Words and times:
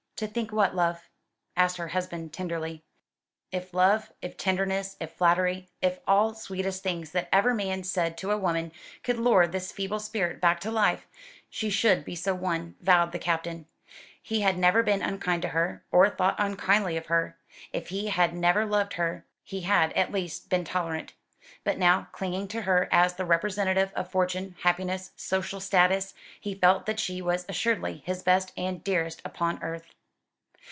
"To 0.17 0.27
think 0.27 0.51
what, 0.51 0.75
love?" 0.75 1.09
asked 1.57 1.77
her 1.77 1.87
husband 1.87 2.31
tenderly. 2.31 2.83
If 3.51 3.73
love, 3.73 4.11
if 4.21 4.37
tenderness, 4.37 4.95
if 4.99 5.13
flattery, 5.13 5.67
if 5.81 5.99
all 6.07 6.35
sweetest 6.35 6.83
things 6.83 7.09
that 7.13 7.27
ever 7.33 7.55
man 7.55 7.83
said 7.83 8.19
to 8.19 8.29
a 8.29 8.37
woman 8.37 8.71
could 9.01 9.17
lure 9.17 9.47
this 9.47 9.71
feeble 9.71 9.99
spirit 9.99 10.39
back 10.39 10.59
to 10.59 10.69
life, 10.69 11.07
she 11.49 11.71
should 11.71 12.05
be 12.05 12.13
so 12.15 12.35
won, 12.35 12.75
vowed 12.81 13.13
the 13.13 13.17
Captain. 13.17 13.65
He 14.21 14.41
had 14.41 14.59
never 14.59 14.83
been 14.83 15.01
unkind 15.01 15.41
to 15.41 15.47
her, 15.47 15.83
or 15.89 16.07
thought 16.07 16.35
unkindly 16.37 16.97
of 16.97 17.07
her. 17.07 17.35
If 17.73 17.87
he 17.89 18.09
had 18.09 18.35
never 18.35 18.63
loved 18.63 18.93
her, 18.93 19.25
he 19.43 19.61
had, 19.61 19.91
at 19.93 20.11
least, 20.11 20.51
been 20.51 20.65
tolerant. 20.65 21.13
But 21.63 21.79
now, 21.79 22.09
clinging 22.11 22.47
to 22.49 22.61
her 22.61 22.87
as 22.91 23.15
the 23.15 23.25
representative 23.25 23.91
of 23.95 24.11
fortune, 24.11 24.55
happiness, 24.61 25.13
social 25.15 25.59
status, 25.59 26.13
he 26.39 26.53
felt 26.53 26.85
that 26.85 26.99
she 26.99 27.23
was 27.23 27.43
assuredly 27.49 28.03
his 28.05 28.21
best 28.21 28.53
and 28.55 28.83
dearest 28.83 29.19
upon 29.25 29.57
earth. 29.63 29.95